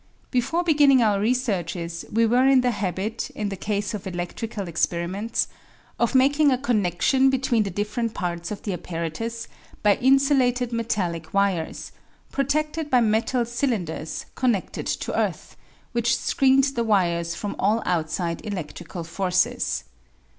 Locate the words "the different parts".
7.61-8.49